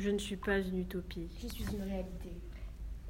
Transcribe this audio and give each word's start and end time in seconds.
Je 0.00 0.08
ne 0.08 0.16
suis 0.18 0.36
pas 0.36 0.56
une 0.58 0.78
utopie. 0.80 1.28
Je 1.42 1.46
suis 1.48 1.64
une 1.74 1.82
réalité. 1.82 2.32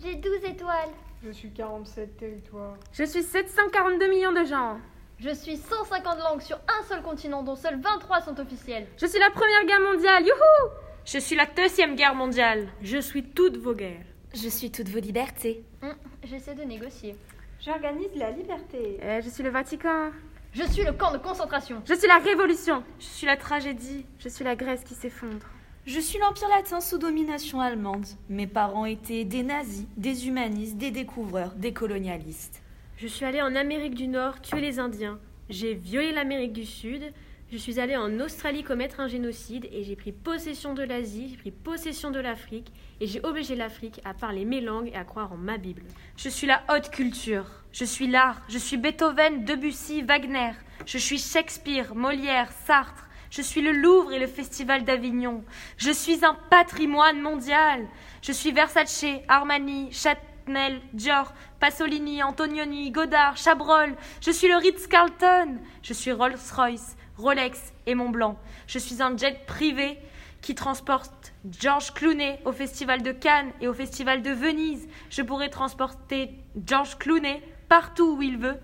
J'ai 0.00 0.14
12 0.14 0.32
étoiles. 0.44 0.90
Je 1.24 1.30
suis 1.32 1.50
47 1.50 2.16
territoires. 2.16 2.76
Je 2.92 3.02
suis 3.02 3.24
742 3.24 4.08
millions 4.08 4.30
de 4.30 4.44
gens. 4.44 4.78
Je 5.18 5.30
suis 5.34 5.56
150 5.56 6.18
langues 6.20 6.42
sur 6.42 6.58
un 6.58 6.84
seul 6.84 7.02
continent 7.02 7.42
dont 7.42 7.56
seules 7.56 7.80
23 7.80 8.20
sont 8.20 8.38
officielles. 8.38 8.86
Je 8.98 9.06
suis 9.06 9.18
la 9.18 9.30
première 9.30 9.64
guerre 9.66 9.80
mondiale, 9.80 10.22
youhou 10.24 10.70
Je 11.04 11.18
suis 11.18 11.34
la 11.34 11.46
deuxième 11.46 11.96
guerre 11.96 12.14
mondiale. 12.14 12.68
Je 12.82 12.98
suis 12.98 13.24
toutes 13.24 13.56
vos 13.56 13.74
guerres. 13.74 14.04
Je 14.32 14.48
suis 14.48 14.70
toutes 14.70 14.88
vos 14.88 15.00
libertés. 15.00 15.64
Hum, 15.82 15.96
J'essaie 16.22 16.54
de 16.54 16.62
négocier. 16.62 17.16
J'organise 17.58 18.14
la 18.14 18.30
liberté. 18.30 18.98
Euh, 19.02 19.20
Je 19.24 19.28
suis 19.28 19.42
le 19.42 19.50
Vatican. 19.50 20.12
Je 20.52 20.62
suis 20.62 20.84
le 20.84 20.92
camp 20.92 21.10
de 21.12 21.18
concentration. 21.18 21.82
Je 21.84 21.94
suis 21.94 22.06
la 22.06 22.18
Révolution. 22.18 22.84
Je 23.00 23.06
suis 23.06 23.26
la 23.26 23.36
tragédie. 23.36 24.06
Je 24.20 24.28
suis 24.28 24.44
la 24.44 24.54
Grèce 24.54 24.84
qui 24.84 24.94
s'effondre. 24.94 25.46
Je 25.86 26.00
suis 26.00 26.18
l'Empire 26.18 26.48
latin 26.48 26.80
sous 26.80 26.98
domination 26.98 27.60
allemande. 27.60 28.06
Mes 28.28 28.48
parents 28.48 28.86
étaient 28.86 29.22
des 29.22 29.44
nazis, 29.44 29.86
des 29.96 30.26
humanistes, 30.26 30.76
des 30.76 30.90
découvreurs, 30.90 31.54
des 31.54 31.72
colonialistes. 31.72 32.60
Je 32.96 33.06
suis 33.06 33.24
allée 33.24 33.40
en 33.40 33.54
Amérique 33.54 33.94
du 33.94 34.08
Nord 34.08 34.40
tuer 34.40 34.60
les 34.60 34.80
Indiens. 34.80 35.20
J'ai 35.48 35.74
violé 35.74 36.10
l'Amérique 36.10 36.52
du 36.52 36.66
Sud. 36.66 37.12
Je 37.52 37.56
suis 37.56 37.78
allée 37.78 37.96
en 37.96 38.18
Australie 38.18 38.64
commettre 38.64 38.98
un 38.98 39.06
génocide 39.06 39.68
et 39.70 39.84
j'ai 39.84 39.94
pris 39.94 40.10
possession 40.10 40.74
de 40.74 40.82
l'Asie, 40.82 41.28
j'ai 41.30 41.36
pris 41.36 41.52
possession 41.52 42.10
de 42.10 42.18
l'Afrique 42.18 42.72
et 43.00 43.06
j'ai 43.06 43.24
obligé 43.24 43.54
l'Afrique 43.54 44.00
à 44.04 44.12
parler 44.12 44.44
mes 44.44 44.60
langues 44.60 44.90
et 44.92 44.96
à 44.96 45.04
croire 45.04 45.32
en 45.32 45.36
ma 45.36 45.56
Bible. 45.56 45.82
Je 46.16 46.28
suis 46.28 46.48
la 46.48 46.64
haute 46.68 46.90
culture. 46.90 47.46
Je 47.70 47.84
suis 47.84 48.08
l'art. 48.08 48.42
Je 48.48 48.58
suis 48.58 48.76
Beethoven, 48.76 49.44
Debussy, 49.44 50.02
Wagner. 50.02 50.50
Je 50.84 50.98
suis 50.98 51.18
Shakespeare, 51.18 51.94
Molière, 51.94 52.50
Sartre. 52.64 53.05
Je 53.30 53.42
suis 53.42 53.60
le 53.60 53.72
Louvre 53.72 54.12
et 54.12 54.18
le 54.18 54.26
Festival 54.26 54.84
d'Avignon. 54.84 55.44
Je 55.76 55.90
suis 55.90 56.24
un 56.24 56.34
patrimoine 56.50 57.20
mondial. 57.20 57.86
Je 58.22 58.32
suis 58.32 58.52
Versace, 58.52 59.04
Armani, 59.28 59.90
Chanel, 59.92 60.80
Dior, 60.92 61.32
Pasolini, 61.60 62.22
Antonioni, 62.22 62.90
Godard, 62.90 63.36
Chabrol. 63.36 63.96
Je 64.20 64.30
suis 64.30 64.48
le 64.48 64.56
Ritz-Carlton. 64.56 65.58
Je 65.82 65.92
suis 65.92 66.12
Rolls-Royce, 66.12 66.96
Rolex 67.16 67.72
et 67.86 67.94
Montblanc. 67.94 68.38
Je 68.66 68.78
suis 68.78 69.02
un 69.02 69.16
jet 69.16 69.44
privé 69.46 69.98
qui 70.40 70.54
transporte 70.54 71.32
George 71.50 71.92
Clooney 71.92 72.40
au 72.44 72.52
Festival 72.52 73.02
de 73.02 73.10
Cannes 73.10 73.50
et 73.60 73.66
au 73.66 73.74
Festival 73.74 74.22
de 74.22 74.30
Venise. 74.30 74.86
Je 75.10 75.22
pourrais 75.22 75.48
transporter 75.48 76.30
George 76.64 76.98
Clooney 76.98 77.42
partout 77.68 78.16
où 78.16 78.22
il 78.22 78.38
veut 78.38 78.56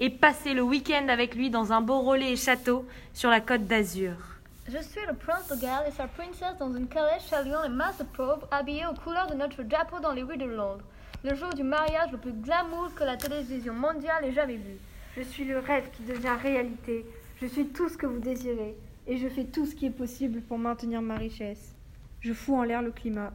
et 0.00 0.10
passer 0.10 0.54
le 0.54 0.62
week-end 0.62 1.06
avec 1.08 1.34
lui 1.34 1.50
dans 1.50 1.72
un 1.72 1.80
beau 1.82 2.00
relais 2.00 2.32
et 2.32 2.36
château 2.36 2.86
sur 3.12 3.30
la 3.30 3.40
côte 3.40 3.66
d'Azur. 3.66 4.14
Je 4.66 4.78
suis 4.78 5.00
le 5.06 5.14
prince 5.14 5.48
de 5.48 5.60
Galles 5.60 5.84
et 5.88 5.92
sa 5.92 6.06
princesse 6.06 6.56
dans 6.58 6.72
une 6.74 6.86
calèche 6.88 7.22
saluant 7.24 7.62
les 7.62 7.68
masses 7.68 7.98
de 7.98 8.04
pauvres 8.04 8.48
habillés 8.50 8.86
aux 8.86 8.94
couleurs 8.94 9.26
de 9.30 9.34
notre 9.34 9.62
drapeau 9.62 10.00
dans 10.00 10.12
les 10.12 10.22
rues 10.22 10.36
de 10.38 10.44
Londres. 10.46 10.84
Le 11.22 11.34
jour 11.34 11.50
du 11.52 11.62
mariage 11.62 12.10
le 12.12 12.18
plus 12.18 12.32
glamour 12.32 12.94
que 12.94 13.04
la 13.04 13.16
télévision 13.16 13.74
mondiale 13.74 14.24
ait 14.24 14.32
jamais 14.32 14.56
vu. 14.56 14.78
Je 15.16 15.22
suis 15.22 15.44
le 15.44 15.58
rêve 15.58 15.90
qui 15.90 16.02
devient 16.04 16.36
réalité. 16.40 17.04
Je 17.40 17.46
suis 17.46 17.66
tout 17.66 17.88
ce 17.88 17.96
que 17.98 18.06
vous 18.06 18.20
désirez. 18.20 18.74
Et 19.06 19.16
je 19.18 19.28
fais 19.28 19.44
tout 19.44 19.66
ce 19.66 19.74
qui 19.74 19.86
est 19.86 19.90
possible 19.90 20.40
pour 20.42 20.56
maintenir 20.58 21.02
ma 21.02 21.16
richesse. 21.16 21.74
Je 22.20 22.32
fous 22.32 22.54
en 22.54 22.62
l'air 22.62 22.80
le 22.80 22.92
climat. 22.92 23.32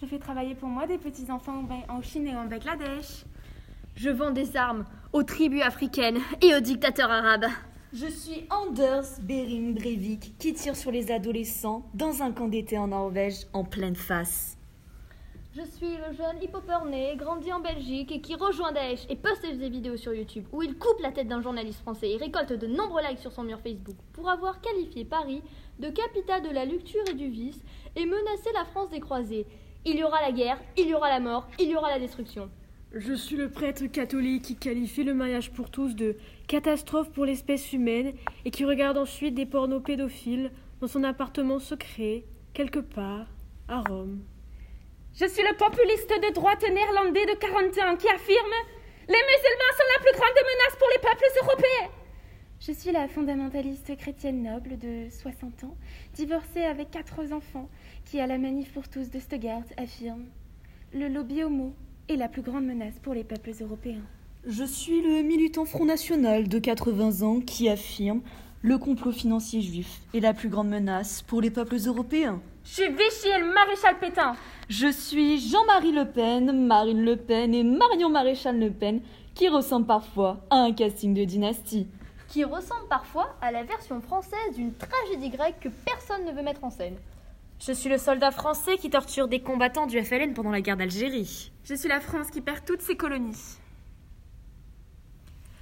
Je 0.00 0.06
fais 0.06 0.18
travailler 0.18 0.54
pour 0.54 0.68
moi 0.68 0.86
des 0.86 0.98
petits-enfants 0.98 1.60
en 1.60 1.62
Ba- 1.62 1.74
en 1.88 2.02
Chine 2.02 2.26
et 2.26 2.36
en 2.36 2.44
Bangladesh. 2.46 3.24
Je 3.96 4.10
vends 4.10 4.32
des 4.32 4.56
armes 4.56 4.84
aux 5.12 5.22
tribus 5.22 5.62
africaines 5.62 6.18
et 6.42 6.52
aux 6.56 6.60
dictateurs 6.60 7.12
arabes. 7.12 7.46
Je 7.92 8.08
suis 8.08 8.44
Anders 8.50 9.20
Behring 9.22 9.72
Breivik 9.72 10.36
qui 10.36 10.52
tire 10.52 10.74
sur 10.74 10.90
les 10.90 11.12
adolescents 11.12 11.88
dans 11.94 12.20
un 12.20 12.32
camp 12.32 12.48
d'été 12.48 12.76
en 12.76 12.88
Norvège 12.88 13.46
en 13.52 13.62
pleine 13.62 13.94
face. 13.94 14.58
Je 15.56 15.62
suis 15.62 15.96
le 15.96 16.12
jeune 16.16 16.42
hip-hopper 16.42 16.90
né, 16.90 17.14
grandi 17.16 17.52
en 17.52 17.60
Belgique 17.60 18.10
et 18.10 18.20
qui 18.20 18.34
rejoint 18.34 18.72
Daesh 18.72 19.06
et 19.08 19.14
poste 19.14 19.46
des 19.46 19.68
vidéos 19.68 19.96
sur 19.96 20.12
YouTube 20.12 20.46
où 20.50 20.64
il 20.64 20.76
coupe 20.76 20.98
la 21.00 21.12
tête 21.12 21.28
d'un 21.28 21.40
journaliste 21.40 21.78
français 21.78 22.10
et 22.10 22.16
récolte 22.16 22.52
de 22.52 22.66
nombreux 22.66 23.02
likes 23.08 23.20
sur 23.20 23.30
son 23.30 23.44
mur 23.44 23.60
Facebook 23.60 23.96
pour 24.12 24.28
avoir 24.28 24.60
qualifié 24.60 25.04
Paris 25.04 25.40
de 25.78 25.88
capitale 25.90 26.42
de 26.42 26.50
la 26.50 26.64
luxure 26.64 27.04
et 27.08 27.14
du 27.14 27.28
vice 27.28 27.62
et 27.94 28.06
menacé 28.06 28.50
la 28.54 28.64
France 28.64 28.90
des 28.90 28.98
croisés. 28.98 29.46
Il 29.84 29.94
y 29.96 30.02
aura 30.02 30.20
la 30.20 30.32
guerre, 30.32 30.58
il 30.76 30.88
y 30.88 30.94
aura 30.94 31.10
la 31.10 31.20
mort, 31.20 31.46
il 31.60 31.70
y 31.70 31.76
aura 31.76 31.90
la 31.90 32.00
destruction. 32.00 32.50
Je 32.96 33.12
suis 33.12 33.34
le 33.34 33.50
prêtre 33.50 33.84
catholique 33.86 34.42
qui 34.42 34.54
qualifie 34.54 35.02
le 35.02 35.14
mariage 35.14 35.50
pour 35.50 35.68
tous 35.68 35.96
de 35.96 36.16
catastrophe 36.46 37.10
pour 37.10 37.24
l'espèce 37.24 37.72
humaine 37.72 38.12
et 38.44 38.52
qui 38.52 38.64
regarde 38.64 38.96
ensuite 38.96 39.34
des 39.34 39.46
pornos 39.46 39.82
pédophiles 39.82 40.52
dans 40.80 40.86
son 40.86 41.02
appartement 41.02 41.58
secret, 41.58 42.22
quelque 42.52 42.78
part, 42.78 43.26
à 43.66 43.80
Rome. 43.80 44.22
Je 45.12 45.26
suis 45.26 45.42
le 45.42 45.56
populiste 45.56 46.08
de 46.08 46.34
droite 46.34 46.62
néerlandais 46.62 47.26
de 47.26 47.36
41 47.36 47.96
qui 47.96 48.06
affirme 48.06 48.54
Les 49.08 49.14
musulmans 49.14 49.74
sont 49.76 49.90
la 49.96 50.04
plus 50.04 50.16
grande 50.16 50.30
menace 50.36 50.78
pour 50.78 50.88
les 50.92 51.02
peuples 51.02 51.38
européens. 51.42 51.90
Je 52.60 52.70
suis 52.70 52.92
la 52.92 53.08
fondamentaliste 53.08 53.96
chrétienne 53.96 54.44
noble 54.44 54.78
de 54.78 55.10
60 55.10 55.64
ans, 55.64 55.76
divorcée 56.14 56.62
avec 56.62 56.92
quatre 56.92 57.32
enfants, 57.32 57.68
qui 58.04 58.20
à 58.20 58.28
la 58.28 58.38
manif 58.38 58.72
pour 58.72 58.88
tous 58.88 59.10
de 59.10 59.18
Stuttgart 59.18 59.64
affirme 59.78 60.26
Le 60.92 61.08
lobby 61.08 61.42
homo 61.42 61.74
est 62.08 62.16
la 62.16 62.28
plus 62.28 62.42
grande 62.42 62.66
menace 62.66 62.94
pour 63.02 63.14
les 63.14 63.24
peuples 63.24 63.52
européens. 63.60 64.02
Je 64.46 64.64
suis 64.64 65.00
le 65.00 65.22
militant 65.22 65.64
Front 65.64 65.86
National 65.86 66.48
de 66.48 66.58
80 66.58 67.22
ans 67.26 67.40
qui 67.40 67.68
affirme 67.68 68.20
le 68.60 68.78
complot 68.78 69.12
financier 69.12 69.60
juif 69.60 70.00
est 70.14 70.20
la 70.20 70.32
plus 70.32 70.48
grande 70.48 70.68
menace 70.68 71.20
pour 71.20 71.42
les 71.42 71.50
peuples 71.50 71.76
européens. 71.86 72.40
Je 72.64 72.72
suis 72.72 72.88
Vichy 72.88 73.28
et 73.28 73.38
le 73.38 73.52
maréchal 73.52 73.98
Pétain. 74.00 74.36
Je 74.70 74.90
suis 74.90 75.38
Jean-Marie 75.38 75.92
Le 75.92 76.06
Pen, 76.06 76.66
Marine 76.66 77.04
Le 77.04 77.16
Pen 77.16 77.54
et 77.54 77.62
Marion 77.62 78.08
Maréchal 78.08 78.58
Le 78.58 78.70
Pen 78.70 79.02
qui 79.34 79.48
ressemblent 79.48 79.86
parfois 79.86 80.40
à 80.48 80.56
un 80.56 80.72
casting 80.72 81.12
de 81.12 81.24
dynastie. 81.24 81.86
Qui 82.28 82.44
ressemble 82.44 82.88
parfois 82.88 83.36
à 83.42 83.52
la 83.52 83.64
version 83.64 84.00
française 84.00 84.54
d'une 84.54 84.72
tragédie 84.72 85.28
grecque 85.28 85.60
que 85.60 85.68
personne 85.84 86.24
ne 86.24 86.32
veut 86.32 86.42
mettre 86.42 86.64
en 86.64 86.70
scène. 86.70 86.96
Je 87.60 87.72
suis 87.72 87.88
le 87.88 87.98
soldat 87.98 88.30
français 88.30 88.76
qui 88.76 88.90
torture 88.90 89.28
des 89.28 89.40
combattants 89.40 89.86
du 89.86 90.02
FLN 90.02 90.34
pendant 90.34 90.50
la 90.50 90.60
guerre 90.60 90.76
d'Algérie. 90.76 91.50
Je 91.64 91.74
suis 91.74 91.88
la 91.88 92.00
France 92.00 92.30
qui 92.30 92.40
perd 92.40 92.64
toutes 92.64 92.82
ses 92.82 92.96
colonies. 92.96 93.58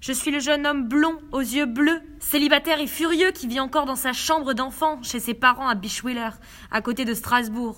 Je 0.00 0.12
suis 0.12 0.30
le 0.30 0.40
jeune 0.40 0.66
homme 0.66 0.86
blond, 0.86 1.16
aux 1.32 1.40
yeux 1.40 1.66
bleus, 1.66 2.02
célibataire 2.20 2.80
et 2.80 2.86
furieux 2.86 3.30
qui 3.30 3.46
vit 3.46 3.60
encore 3.60 3.86
dans 3.86 3.96
sa 3.96 4.12
chambre 4.12 4.52
d'enfant 4.52 5.02
chez 5.02 5.18
ses 5.18 5.34
parents 5.34 5.68
à 5.68 5.74
Bischwiller, 5.74 6.28
à 6.70 6.82
côté 6.82 7.04
de 7.04 7.14
Strasbourg. 7.14 7.76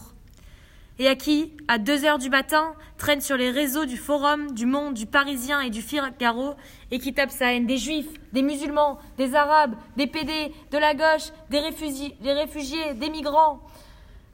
Et 0.99 1.09
à 1.09 1.15
qui, 1.15 1.53
à 1.69 1.79
deux 1.79 2.05
heures 2.05 2.19
du 2.19 2.31
matin, 2.31 2.75
traîne 2.97 3.21
sur 3.21 3.37
les 3.37 3.51
réseaux 3.51 3.85
du 3.85 3.99
Forum, 3.99 4.53
du 4.53 4.65
Monde, 4.65 4.95
du 4.95 5.05
Parisien 5.07 5.61
et 5.61 5.69
du 5.69 5.83
Figaro 5.83 6.55
et 6.91 6.99
qui 6.99 7.13
tape 7.13 7.31
sa 7.31 7.53
haine 7.53 7.67
des 7.67 7.77
Juifs, 7.77 8.09
des 8.33 8.43
musulmans, 8.43 8.99
des 9.19 9.35
Arabes, 9.35 9.77
des 9.97 10.07
PD, 10.07 10.53
de 10.73 10.79
la 10.79 10.95
gauche, 10.95 11.31
des 11.51 11.61
réfugiés, 11.61 12.17
des, 12.23 12.33
réfugiés, 12.33 12.95
des 12.95 13.11
migrants, 13.11 13.61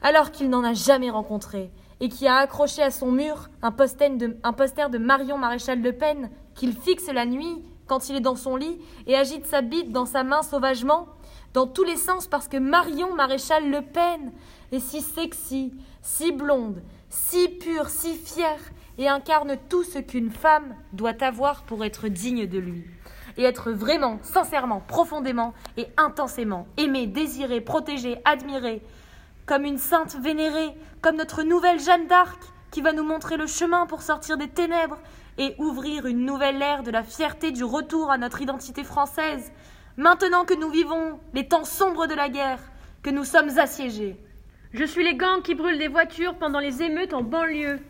alors 0.02 0.30
qu'il 0.30 0.50
n'en 0.50 0.64
a 0.64 0.74
jamais 0.74 1.10
rencontré 1.10 1.70
et 2.00 2.08
qui 2.08 2.26
a 2.26 2.36
accroché 2.36 2.82
à 2.82 2.90
son 2.90 3.12
mur 3.12 3.48
un 3.62 3.70
poster 3.70 4.10
de, 4.10 4.26
de 4.26 4.98
Marion 4.98 5.38
Maréchal 5.38 5.80
Le 5.80 5.92
Pen 5.92 6.30
qu'il 6.54 6.74
fixe 6.76 7.06
la 7.06 7.24
nuit 7.24 7.62
quand 7.86 8.08
il 8.08 8.16
est 8.16 8.20
dans 8.20 8.36
son 8.36 8.56
lit 8.56 8.78
et 9.06 9.16
agite 9.16 9.46
sa 9.46 9.60
bite 9.60 9.92
dans 9.92 10.06
sa 10.06 10.24
main 10.24 10.42
sauvagement, 10.42 11.06
dans 11.54 11.66
tous 11.66 11.84
les 11.84 11.96
sens 11.96 12.26
parce 12.26 12.48
que 12.48 12.56
Marion 12.56 13.14
Maréchal 13.14 13.70
Le 13.70 13.82
Pen 13.82 14.32
est 14.72 14.80
si 14.80 15.00
sexy, 15.00 15.72
si 16.02 16.32
blonde, 16.32 16.82
si 17.08 17.48
pure, 17.48 17.88
si 17.88 18.14
fière 18.14 18.60
et 18.98 19.08
incarne 19.08 19.56
tout 19.68 19.84
ce 19.84 19.98
qu'une 19.98 20.30
femme 20.30 20.74
doit 20.92 21.22
avoir 21.22 21.62
pour 21.62 21.84
être 21.84 22.08
digne 22.08 22.46
de 22.46 22.58
lui. 22.58 22.84
Et 23.38 23.44
être 23.44 23.70
vraiment, 23.70 24.18
sincèrement, 24.22 24.82
profondément 24.86 25.54
et 25.78 25.86
intensément 25.96 26.66
aimée, 26.76 27.06
désirée, 27.06 27.62
protégée, 27.62 28.18
admirée, 28.26 28.82
comme 29.46 29.64
une 29.64 29.78
sainte 29.78 30.16
vénérée, 30.16 30.74
comme 31.00 31.16
notre 31.16 31.42
nouvelle 31.42 31.80
Jeanne 31.80 32.06
d'Arc, 32.06 32.40
qui 32.70 32.80
va 32.80 32.92
nous 32.92 33.04
montrer 33.04 33.36
le 33.36 33.46
chemin 33.46 33.86
pour 33.86 34.02
sortir 34.02 34.36
des 34.36 34.48
ténèbres 34.48 34.98
et 35.38 35.54
ouvrir 35.58 36.06
une 36.06 36.24
nouvelle 36.24 36.60
ère 36.62 36.82
de 36.82 36.90
la 36.90 37.02
fierté 37.02 37.50
du 37.50 37.64
retour 37.64 38.10
à 38.10 38.18
notre 38.18 38.40
identité 38.40 38.84
française, 38.84 39.52
maintenant 39.96 40.44
que 40.44 40.54
nous 40.54 40.70
vivons 40.70 41.20
les 41.34 41.48
temps 41.48 41.64
sombres 41.64 42.06
de 42.06 42.14
la 42.14 42.28
guerre, 42.28 42.60
que 43.02 43.10
nous 43.10 43.24
sommes 43.24 43.58
assiégés. 43.58 44.16
Je 44.72 44.84
suis 44.84 45.04
les 45.04 45.16
gangs 45.16 45.42
qui 45.42 45.54
brûlent 45.54 45.78
des 45.78 45.88
voitures 45.88 46.36
pendant 46.36 46.60
les 46.60 46.82
émeutes 46.82 47.12
en 47.12 47.22
banlieue. 47.22 47.80